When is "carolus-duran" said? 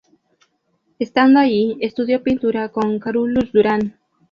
2.97-3.99